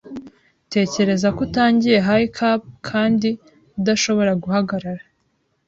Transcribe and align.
Tekereza 0.73 1.27
ko 1.35 1.39
utangiye 1.47 1.97
hiccup 2.07 2.61
kandi 2.89 3.29
udashobora 3.79 4.31
guhagarara. 4.43 5.03